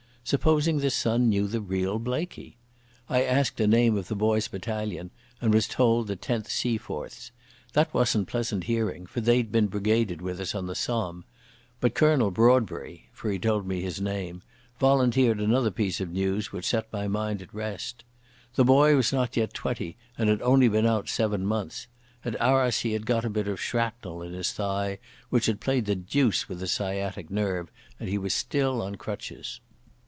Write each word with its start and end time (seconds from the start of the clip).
Supposing 0.23 0.77
the 0.79 0.91
son 0.91 1.27
knew 1.29 1.45
the 1.47 1.59
real 1.59 1.99
Blaikie! 1.99 2.55
I 3.09 3.23
asked 3.23 3.57
the 3.57 3.67
name 3.67 3.97
of 3.97 4.07
the 4.07 4.15
boy's 4.15 4.47
battalion, 4.47 5.09
and 5.41 5.53
was 5.53 5.67
told 5.67 6.07
the 6.07 6.15
10th 6.15 6.45
Seaforths. 6.47 7.31
That 7.73 7.93
wasn't 7.93 8.29
pleasant 8.29 8.65
hearing, 8.65 9.07
for 9.07 9.19
they 9.19 9.37
had 9.37 9.51
been 9.51 9.67
brigaded 9.67 10.21
with 10.21 10.39
us 10.39 10.53
on 10.55 10.67
the 10.67 10.75
Somme. 10.75 11.25
But 11.81 11.95
Colonel 11.95 12.31
Broadbury—for 12.31 13.29
he 13.31 13.39
told 13.39 13.67
me 13.67 13.81
his 13.81 13.99
name—volunteered 13.99 15.41
another 15.41 15.71
piece 15.71 15.99
of 15.99 16.11
news 16.11 16.51
which 16.53 16.67
set 16.67 16.93
my 16.93 17.09
mind 17.09 17.41
at 17.41 17.53
rest. 17.53 18.05
The 18.55 18.63
boy 18.63 18.95
was 18.95 19.11
not 19.11 19.35
yet 19.35 19.53
twenty, 19.55 19.97
and 20.17 20.29
had 20.29 20.41
only 20.43 20.69
been 20.69 20.85
out 20.85 21.09
seven 21.09 21.45
months. 21.45 21.87
At 22.23 22.39
Arras 22.39 22.81
he 22.81 22.93
had 22.93 23.07
got 23.07 23.25
a 23.25 23.29
bit 23.29 23.49
of 23.49 23.59
shrapnel 23.59 24.21
in 24.21 24.31
his 24.33 24.53
thigh, 24.53 24.99
which 25.29 25.47
had 25.47 25.59
played 25.59 25.87
the 25.87 25.95
deuce 25.95 26.47
with 26.47 26.59
the 26.59 26.67
sciatic 26.67 27.29
nerve, 27.31 27.69
and 27.99 28.07
he 28.07 28.19
was 28.19 28.33
still 28.33 28.81
on 28.81 28.95
crutches. 28.95 29.59